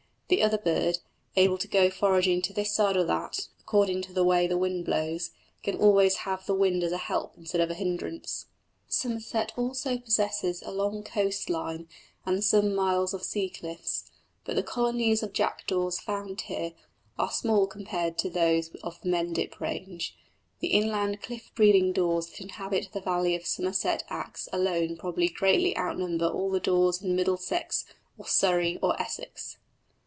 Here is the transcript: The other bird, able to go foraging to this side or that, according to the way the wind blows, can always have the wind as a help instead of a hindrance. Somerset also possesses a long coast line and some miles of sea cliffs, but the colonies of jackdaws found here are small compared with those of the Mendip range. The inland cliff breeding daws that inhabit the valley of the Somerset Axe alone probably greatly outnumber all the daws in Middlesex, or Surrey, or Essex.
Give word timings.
The 0.33 0.43
other 0.43 0.57
bird, 0.57 0.99
able 1.35 1.57
to 1.57 1.67
go 1.67 1.89
foraging 1.89 2.41
to 2.43 2.53
this 2.53 2.71
side 2.73 2.95
or 2.95 3.03
that, 3.03 3.49
according 3.59 4.01
to 4.03 4.13
the 4.13 4.23
way 4.23 4.47
the 4.47 4.57
wind 4.57 4.85
blows, 4.85 5.31
can 5.61 5.75
always 5.75 6.19
have 6.23 6.45
the 6.45 6.55
wind 6.55 6.83
as 6.83 6.93
a 6.93 6.97
help 6.97 7.33
instead 7.35 7.59
of 7.59 7.69
a 7.69 7.73
hindrance. 7.73 8.45
Somerset 8.87 9.51
also 9.57 9.97
possesses 9.97 10.61
a 10.61 10.71
long 10.71 11.03
coast 11.03 11.49
line 11.49 11.89
and 12.25 12.41
some 12.45 12.73
miles 12.73 13.13
of 13.13 13.23
sea 13.25 13.49
cliffs, 13.49 14.09
but 14.45 14.55
the 14.55 14.63
colonies 14.63 15.21
of 15.21 15.33
jackdaws 15.33 15.99
found 15.99 16.39
here 16.39 16.71
are 17.19 17.29
small 17.29 17.67
compared 17.67 18.15
with 18.23 18.33
those 18.33 18.69
of 18.85 19.01
the 19.01 19.09
Mendip 19.09 19.59
range. 19.59 20.15
The 20.61 20.69
inland 20.69 21.21
cliff 21.21 21.51
breeding 21.55 21.91
daws 21.91 22.29
that 22.29 22.39
inhabit 22.39 22.87
the 22.93 23.01
valley 23.01 23.35
of 23.35 23.41
the 23.41 23.49
Somerset 23.49 24.05
Axe 24.07 24.47
alone 24.53 24.95
probably 24.95 25.27
greatly 25.27 25.75
outnumber 25.75 26.27
all 26.29 26.49
the 26.49 26.61
daws 26.61 27.01
in 27.01 27.17
Middlesex, 27.17 27.83
or 28.17 28.25
Surrey, 28.27 28.79
or 28.81 28.97
Essex. 28.99 29.57